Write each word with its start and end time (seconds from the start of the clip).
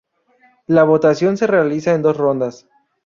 La 0.65 0.81
votación 0.81 1.37
se 1.37 1.45
realiza 1.45 1.93
en 1.93 2.01
dos 2.01 2.17
rondas. 2.17 2.65